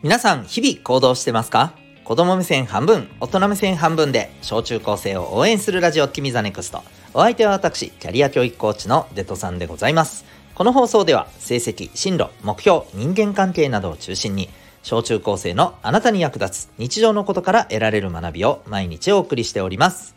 [0.00, 1.72] 皆さん日々行動してますか？
[2.04, 6.84] 子供目線半分大人目線半分で小中高生を応援するラジオ君 the NEXT。
[7.14, 10.24] お相手は私キャリア教育コーチのデトさんでございます。
[10.54, 14.50] この放送では成績進路目標人間関係などを中心に
[14.84, 20.14] 小中高生のあなたに役立つ日常のことから得られる学びを毎日お送りしております。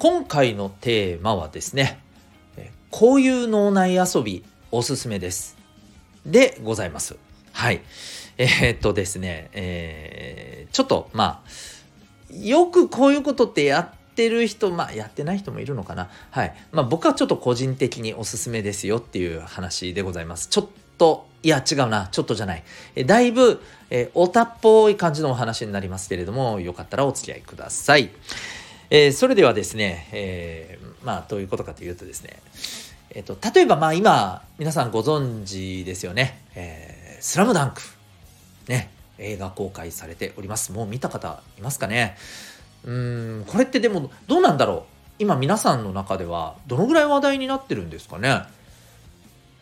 [0.00, 2.00] 今回のテーマはですね
[2.90, 5.56] こういう脳内遊びおすすめです。
[6.26, 7.16] でございます。
[7.54, 7.80] はい。
[8.36, 16.10] えー、っとですね、えー、ちょっとまあよくこういうことってやってる人まあやってない人もいるのかな。
[16.30, 16.54] はい。
[16.72, 20.48] まあ僕はちょっと個人的におすすめですよっていう話でございます。
[20.48, 20.66] ちょっ
[20.98, 22.08] といや違うな。
[22.08, 22.62] ちょっとじゃない。
[22.96, 23.62] えだいぶ、
[23.96, 28.10] えー、おたっぽい感じのお話になりますけれどもよかったらお付き合いください、
[28.90, 32.40] えー、それではですね、えー、まあどういうことかというとですね
[33.10, 36.93] えっ、と例えばまあ今皆さんご存知ですよね、えー、
[37.24, 37.80] スラムダンク。
[38.68, 40.72] ね、映画公開されております。
[40.72, 42.18] もう見た方いますかね？
[42.84, 44.82] うーん、これってでもどうなんだろう？
[45.18, 48.42] 今皆さんの中ではどのぐらい話題になってるんですかね？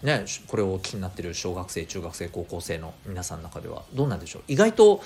[0.02, 4.42] ね、これを気になってる小学生中学生高校生の皆さんの中ではどうなんでしょう？
[4.48, 5.00] 意外と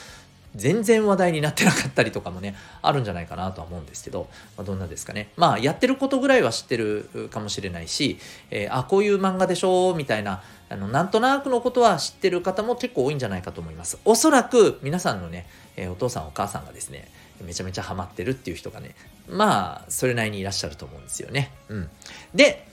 [0.57, 5.31] 全然話題になってなかったりとかもねあるんじゃないかなとは思うんですけど、まあ、どんなですかね。
[5.37, 8.19] まあやってることぐらいは知ってるかもしれないし、
[8.51, 13.99] えー、あこういう漫画でしょみたいなあのなんとなくのことは知ってる方も結構多いんじゃないかと思います。
[14.05, 17.09] おそらく皆さんのね、えー、お父さんお母さんがですね
[17.45, 18.95] めちゃめちゃハマってるっていう人がね
[19.29, 21.53] まあそれなりにいらっしゃると思うんですよね。
[21.69, 21.91] うん。
[22.35, 22.67] で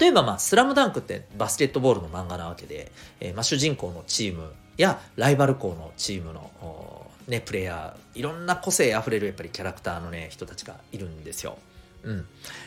[0.00, 4.50] 例えばまあ「スラムダンクってバスケットボールの漫画なわけで、えー、まあ、主人公のチーム
[4.82, 11.58] やライバル校のチームの、ね、プレイヤーいろんな個性あふれるやっぱりキャラクターのね人たちがいるんですよ。
[12.02, 12.26] うん、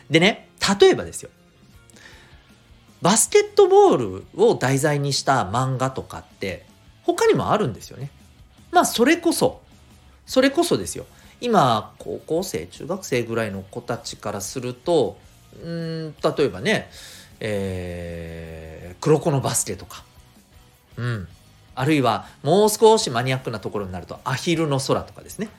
[0.09, 0.49] でね
[0.80, 1.30] 例えばですよ。
[3.02, 6.66] バスケットボールを題材にした漫画とかって
[7.03, 8.09] 他にもあるんですよね。
[8.71, 9.61] まあそれこそ
[10.26, 11.05] それこそですよ。
[11.39, 15.20] 今高校生中学生ぐらいの子たちからすると
[15.64, 16.89] うん例えばね
[17.39, 20.03] えー、黒子のバスケとか。
[20.98, 21.27] うん。
[21.77, 25.49] あるいはもう少しマニアックなところになるとアヒルの空とかですね。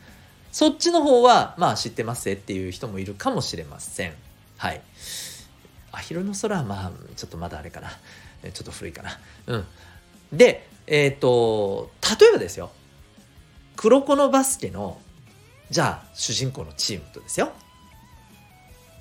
[0.50, 4.14] そっちの方はまあ知ってますっていう人もいるかもしれません。
[4.56, 4.80] はい。
[5.92, 7.90] アヒルの空はまあちょっとまだあれかな。
[8.52, 9.18] ちょっと古いかな。
[9.46, 9.66] うん。
[10.32, 11.90] でえっ、ー、と
[12.20, 12.70] 例えばですよ。
[13.76, 14.98] 黒子のバスケの
[15.70, 17.52] じゃあ主人公のチームとですよ。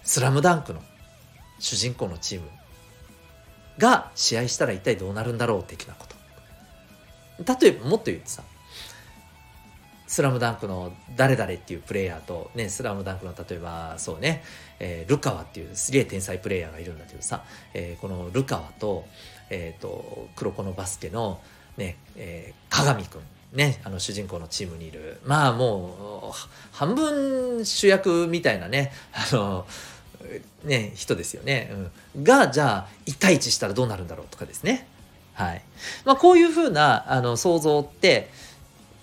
[0.04, 0.82] スラムダンクの
[1.58, 2.48] 主人公のチーム
[3.80, 6.17] が試合したら一体どうなるんだろう的なこと。
[7.40, 8.44] 例えばもっと言うとさ
[10.08, 14.42] スラムダンクの誰々っていうプレイヤーと、ね、スラムダンクの例えばそうね、
[14.80, 17.44] えー、ルカワっていうすげえ天才プレイヤーがいるんだけどさ、
[17.74, 19.06] えー、このルカワと,、
[19.50, 21.42] えーと、黒子のバスケの、
[21.76, 23.22] ねえー、鏡くん
[23.54, 25.20] ね、あの主人公のチームにいる。
[25.26, 26.38] まあもう
[26.74, 29.66] 半分主役みたいなねあの
[30.66, 31.74] ね人ですよね、
[32.16, 34.88] うん、がじゃあ1対1したらどうなるんだろうとかですね。
[35.38, 35.62] はい。
[36.04, 38.30] まあ、こういうふうなあの想像って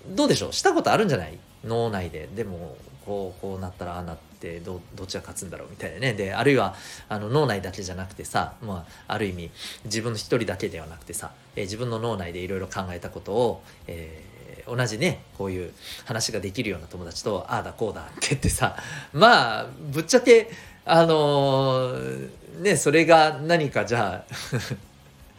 [0.09, 0.53] どうでしょう？
[0.53, 1.39] したことあるんじゃない？
[1.65, 2.29] 脳内で。
[2.35, 6.15] でもこうこうなったらああなってどどっちが勝つんだろうみたいなね。
[6.15, 6.75] であるいは
[7.09, 9.51] あの脳内だけじゃなくてさ、まあ、ある意味
[9.85, 15.73] 自分の一人だけではなくてさ、えー、自分の脳内でいろいろ考えたことを、えー、同じねこういう
[16.07, 18.77] 話ができるような友達とああだこうだって言ってさ
[19.13, 20.51] まあぶっちゃけ
[20.87, 22.31] あのー、
[22.61, 24.35] ねそれが何かじゃあ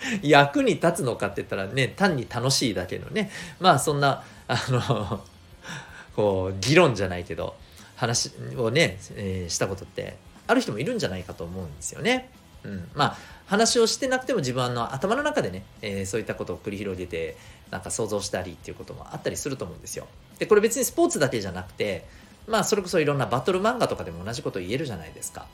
[0.22, 5.24] 役に立つのかって言ったらね単に楽しいだけのねまあそんなあの
[6.16, 7.56] こう議論じゃないけど
[7.96, 10.18] 話をね、えー、したことって
[10.48, 12.30] ある人もいるんじゃないかと思うんですよね。
[12.64, 17.38] うん、まあ話をしてなくても自分の頭の中でね、えー、そういったことを繰り広げて
[17.70, 20.08] なんか想像したりっていうこともあったりすると思うんですよ。
[20.40, 22.06] でこれ別にスポーツだけじゃなくて
[22.48, 25.48] まあそれこそいろんなバトル漫画とかでも同じこと言えるじゃないですか。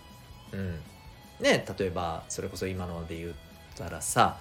[0.53, 0.79] うん、
[1.39, 3.35] ね例えばそれこそ今ので言う
[3.75, 4.37] たらさ、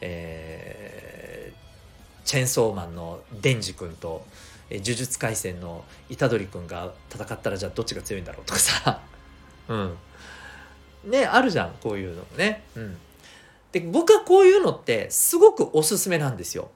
[0.00, 4.24] えー、チェーンソーマンのデンジ君と、
[4.70, 5.84] えー、呪術廻戦の
[6.16, 9.00] 虎杖君が戦ったらじゃあどっちが強いんだろうとかさ。
[9.68, 9.96] うん。
[11.04, 12.64] ねあるじゃんこういうのね。
[12.74, 12.96] うん。
[13.72, 16.70] で僕はこういうのってすごくおすすめなんですよ。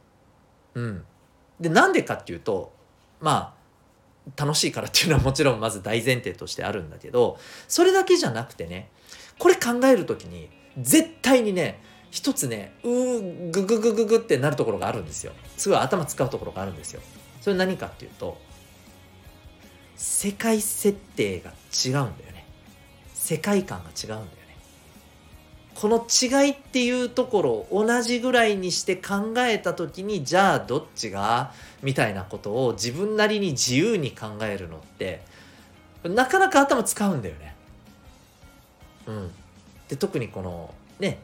[0.74, 1.04] うん。
[1.60, 2.72] でなんでかっていうと
[3.20, 3.62] まあ
[4.36, 7.38] 楽しいからっていうのはもちろんまず大前提としてあるんだけど
[7.68, 8.88] それだけじゃなくてね
[9.38, 11.82] これ考える時に絶対にね
[12.12, 15.32] 一つねうーグググググってなるところがあるんですよ。
[15.56, 17.00] すごい頭使うところがあるんですよ。
[17.40, 18.38] それ何かっていうと
[19.96, 22.46] 世界設定が違うんだよね。
[23.14, 24.30] 世界観が違うんだよね。
[25.74, 35.22] この違いっていうところを同じぐらいにして考えた時にじゃあどっちがみたいなことを自分なりに自由に考えるのって
[36.04, 37.56] なかなか頭使うんだよね。
[39.06, 39.30] うん、
[39.88, 41.22] で特にこのね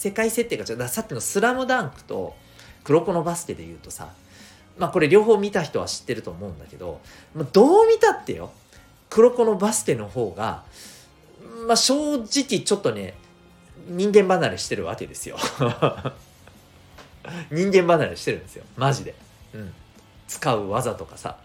[0.00, 2.34] 世界設定が違うさっきの「スラムダンクと
[2.84, 4.08] 「黒子のバスケ」で言うとさ
[4.78, 7.02] まあこれ両方見た人は知ってると思うんだけど、
[7.34, 8.50] まあ、どう見たってよ
[9.10, 10.64] 黒子のバスケの方が
[11.66, 13.12] まあ正直ちょっとね
[13.88, 15.36] 人間離れしてるわけですよ。
[17.50, 18.64] 人間離れしてるんですよ。
[18.76, 19.14] マジで、
[19.52, 19.74] うん、
[20.28, 21.36] 使う技とかさ。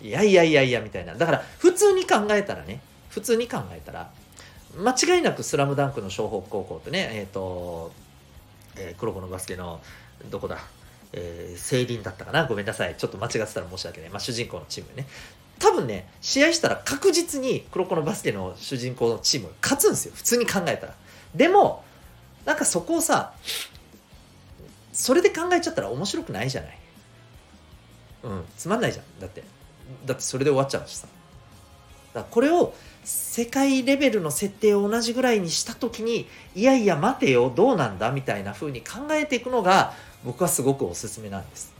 [0.00, 1.14] いやいやいやいやみたいな。
[1.14, 2.80] だから普通に考えたらね
[3.10, 4.10] 普通に考えたら
[4.76, 7.92] 間違いなく「スラムダンクの湘北高校ってねえっ、ー、と、
[8.76, 9.80] えー、黒子のバスケの
[10.30, 10.58] どこだ
[11.12, 12.46] えー、セイリンだったかな？
[12.46, 12.94] ごめんなさい。
[12.96, 14.10] ちょっと間違ってたら申し訳ない。
[14.10, 15.06] まあ、主人公のチームね。
[15.58, 20.12] 多分ね、試合したら確実に黒子のバスケの主人公のチーム勝つんですよ。
[20.14, 20.94] 普通に考えたら。
[21.34, 21.84] でも、
[22.44, 23.32] なんかそこをさ、
[24.92, 26.78] それで考えちゃったら面白くないじゃない。
[28.24, 29.04] うん、つまんないじゃん。
[29.20, 29.44] だって。
[30.04, 31.06] だってそれで終わっちゃうしさ。
[32.12, 32.74] だからこれを
[33.06, 36.26] 世界レベルの設定を同じぐらいにした時に
[36.56, 39.92] いやいや待てよどうなんだみたいな風に考えていくのが
[40.24, 41.72] 僕はすごくおすすめなんです。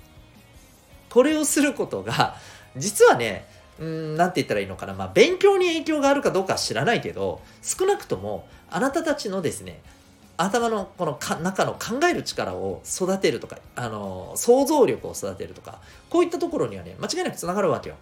[1.11, 2.37] これをすることが
[2.77, 3.49] 実はね
[3.81, 9.81] うん何て言ったらいいのかなまあ勉強に影響があるかどうかは知らないけど少なくともあなたたちのですね
[10.37, 17.97] 頭のこのか中の考える力を育てるとかあの想像力を育てるとかこういったところにはね間違いなくつながるわけよ。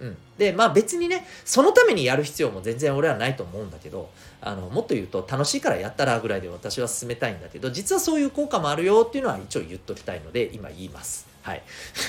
[0.00, 4.10] うん、でまあ別にねそのためにやる必要も全然俺はないと思うんだけど
[4.40, 11.26] あのもっと言うと楽しいからやったらぐらいで私は進めたいんだけど実はそういう効果もあるよっていうのは一応言っときたいので今言います。
[11.42, 11.62] はい。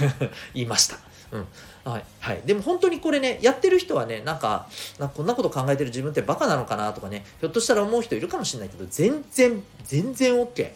[0.53, 0.97] 言いました。
[1.31, 1.47] うん。
[1.83, 4.67] はい、はい、でも本当にこれねやってる人はねなんか
[4.97, 10.71] なんかこんなこと考えてる自分ってバカなのかなとかねひょっとしたら思う人いるかもしれないけど全然全然 OK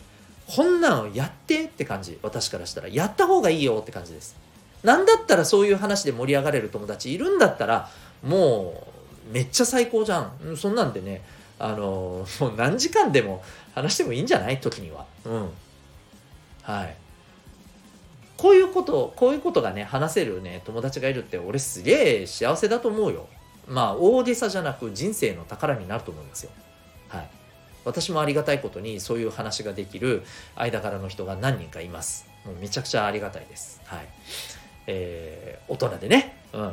[0.55, 2.17] こんなのやってって感じ。
[2.23, 2.87] 私からしたら。
[2.87, 4.35] やった方がいいよって感じです。
[4.83, 7.89] なんだったらそういう話で盛り上がれる友達いるんだったら
[8.23, 8.87] も
[9.29, 10.57] うめっちゃ最高じゃん。
[10.57, 11.21] そんなんでね
[11.59, 13.43] あのもう何時間でも
[13.75, 14.59] 話してもいいんじゃない？
[14.61, 15.05] 時には。
[15.25, 15.49] うん。
[16.63, 16.95] はい。
[18.37, 23.27] こういうことこういうことがね話せるね友達がいるって俺すげえ幸せだと思うよ。
[23.67, 26.51] まあ大げさじゃなく人生の宝になると思いますよ。
[27.09, 27.29] はい。
[27.85, 30.23] 私もありがたいことにそういう話ができる
[30.55, 32.27] 間柄の人が何人かいます。
[32.45, 33.81] もうめちゃくちゃありがたいです。
[33.85, 34.07] はい。
[34.91, 36.61] えー、大人でね、うん。
[36.61, 36.71] は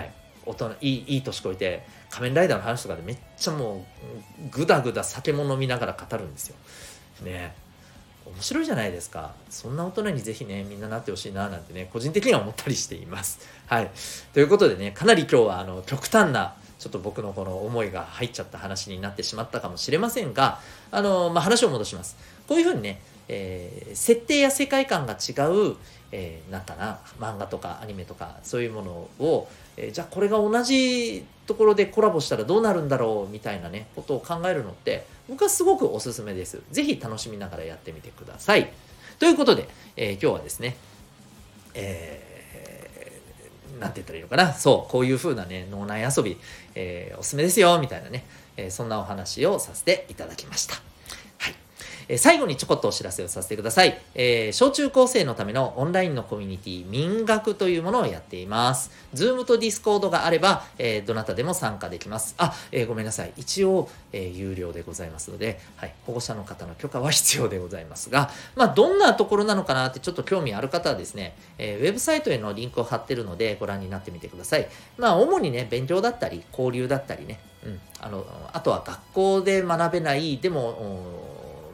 [0.00, 0.10] い。
[0.46, 3.84] 大人、いい、いい年こえて、仮面ライダーの話とかでめっちゃも
[4.42, 6.56] う、ぐだぐだ酒も飲みながら語るんですよ。
[7.22, 7.54] ね
[8.24, 9.34] 面白いじゃないですか。
[9.50, 13.40] そんな大人にぜひね、みんななってほしいな、なんてね、個人的には思ったりしています。
[13.66, 13.90] はい。
[14.32, 20.60] ということでね、かなり今日は、あの、極端な、ちょっと僕のこの思いが入っちゃった話になってしまったかもしれませんが、
[20.90, 22.16] あの、まあ、話を戻します。
[22.46, 25.76] こういうふうにね、えー、設定や世界観が違う、
[26.12, 28.90] えー、なんかな漫画とかアニメとかそういうもの
[29.24, 36.60] を、えー、じゃあこれが同じところでコラボしたらどうなるんだろうみたいなねことを考えるのって僕はすごくおすすめです。
[36.70, 38.70] ぜひ楽しみながらやってみてください。
[39.18, 40.76] ということで、えー、今日はですね、
[41.74, 46.38] えー、なんて言ったらいいのかなそう、こういう風なね、脳内遊び、
[46.74, 48.24] えー、おすすめですよ、みたいなね、
[48.56, 50.76] えー、そんなお話をさせていただきました。
[52.08, 54.00] え最後にちょこっとお知らせをさせてください。
[54.14, 58.90] えー、小中高生のためのオンラインのコミュニティ、民学というものをやっています。
[59.14, 62.34] Zoom と Discord があれば、えー、どなたでも参加できます。
[62.38, 63.32] あ、えー、ごめんなさい。
[63.36, 74.66] 一応、え有料でございますので、はい、保護者の方の許可は必要でございますが、まあ、どんなところなのかなってちょっと興味ある方はですね、えウェブサイトへのリンクを貼ってるのでご覧になってみてください。
[74.96, 81.17] まあ、主にね、勉強だったり、交流だったりね、うん、あの、あとは学校で学べない、でも、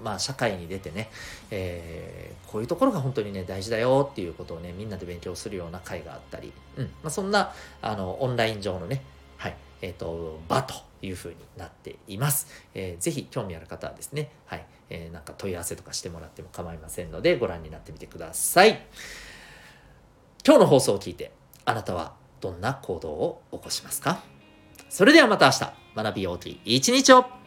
[0.04, 1.10] まあ、社会に出てね、
[1.50, 6.84] えー、こういうところが本当にね大事だよっていうことをねみんなで勉強するような会があったり、うん。
[6.84, 9.02] まあ、そんなあのオンライン上のね、
[9.38, 9.56] はい。
[9.82, 12.46] えーと、場というふうになっています。
[12.74, 14.64] えー、ぜひ興味ある方はですね、はい。
[14.90, 18.86] えー、なんか問い合わせとかしてもらっても構いませんのでご覧になってみてください。
[20.46, 21.32] 今日の放送を聞いて
[21.64, 24.22] あなたはどんな行動を起こしますか？
[24.90, 25.72] それではまた明日。
[25.96, 27.43] 学びようといい一日を。